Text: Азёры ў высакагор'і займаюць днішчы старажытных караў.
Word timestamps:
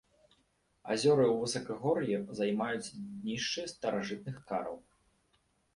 Азёры 0.93 1.25
ў 1.33 1.35
высакагор'і 1.43 2.15
займаюць 2.41 2.93
днішчы 3.21 3.61
старажытных 3.75 4.37
караў. 4.51 4.77